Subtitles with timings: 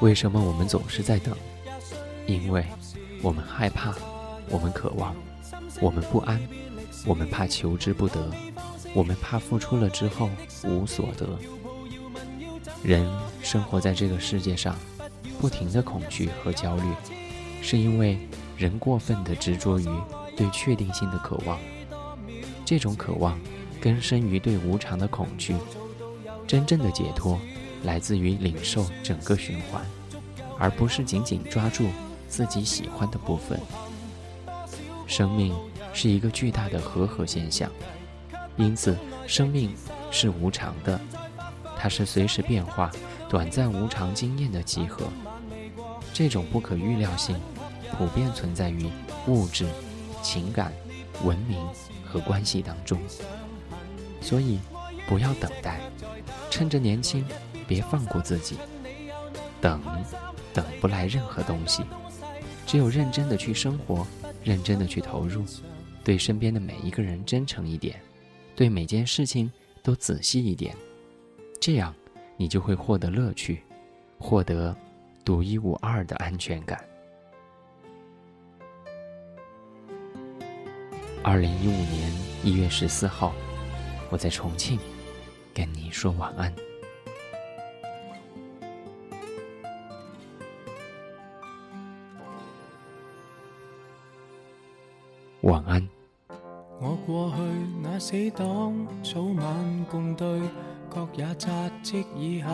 [0.00, 1.36] 为什么我们总是在等？
[2.26, 2.64] 因为，
[3.20, 3.94] 我们害怕，
[4.48, 5.14] 我们渴望，
[5.78, 6.40] 我们不安，
[7.04, 8.30] 我们怕求之不得，
[8.94, 10.30] 我们怕付出了之后
[10.64, 11.38] 无所得。
[12.82, 13.06] 人
[13.42, 14.74] 生活在这个世界上，
[15.38, 16.82] 不停的恐惧和焦虑，
[17.60, 18.16] 是因为
[18.56, 19.88] 人过分的执着于
[20.34, 21.58] 对确定性的渴望，
[22.64, 23.38] 这种渴望
[23.78, 25.54] 根深于对无常的恐惧。
[26.48, 27.38] 真正的解脱。
[27.84, 29.82] 来自于领受整个循环，
[30.58, 31.88] 而不是紧紧抓住
[32.28, 33.58] 自己喜欢的部分。
[35.06, 35.54] 生命
[35.92, 37.70] 是一个巨大的和合现象，
[38.56, 38.96] 因此
[39.26, 39.74] 生命
[40.10, 41.00] 是无常的，
[41.78, 42.90] 它是随时变化、
[43.28, 45.08] 短暂无常经验的集合。
[46.12, 47.34] 这种不可预料性
[47.96, 48.88] 普遍存在于
[49.26, 49.66] 物质、
[50.22, 50.72] 情感、
[51.24, 51.58] 文明
[52.04, 52.98] 和关系当中。
[54.20, 54.60] 所以，
[55.08, 55.80] 不要等待，
[56.50, 57.24] 趁着年轻。
[57.70, 58.56] 别放过自己，
[59.60, 59.80] 等，
[60.52, 61.84] 等不来任何东西。
[62.66, 64.04] 只有认真的去生活，
[64.42, 65.44] 认真的去投入，
[66.02, 68.00] 对身边的每一个人真诚一点，
[68.56, 69.48] 对每件事情
[69.84, 70.74] 都仔细一点，
[71.60, 71.94] 这样
[72.36, 73.62] 你就会获得乐趣，
[74.18, 74.76] 获得
[75.24, 76.84] 独一无二的安全感。
[81.22, 82.12] 二零一五年
[82.42, 83.32] 一月十四号，
[84.10, 84.76] 我在重庆，
[85.54, 86.52] 跟你说晚安。
[95.42, 95.88] 晚安。
[96.82, 97.36] 我过去
[97.82, 100.26] 那死党，早晚共对，
[100.90, 101.48] 各也扎
[101.82, 102.50] 职以后，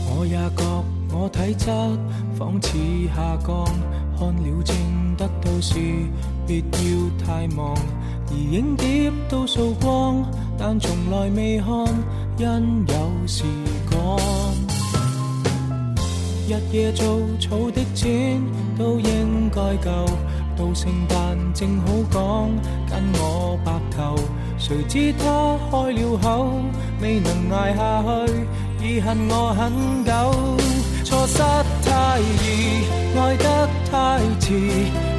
[0.06, 0.86] 我也觉
[1.18, 1.66] 我体质
[2.38, 2.78] 仿似
[3.16, 4.01] 下降。
[4.22, 5.80] 看了正得到时，
[6.48, 7.74] 別要太忙。
[8.30, 10.24] 而影碟都掃光，
[10.60, 11.76] 但從來未看，
[12.38, 13.44] 因有时
[13.90, 14.20] 趕。
[16.48, 18.44] 日夜做草的錢
[18.78, 20.06] 都應該夠，
[20.56, 22.50] 到聖誕正好講
[22.92, 24.14] 跟我白頭。
[24.60, 26.48] 誰知他開了口，
[27.02, 31.61] 未能捱下去，已恨我很久，錯失。
[32.02, 32.84] 太易
[33.16, 34.50] 爱得太迟，